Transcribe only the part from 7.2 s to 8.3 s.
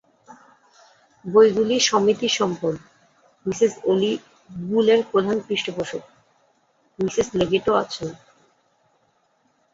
লেগেটও আছেন।